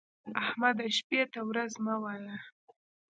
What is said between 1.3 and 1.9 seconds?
ته ورځ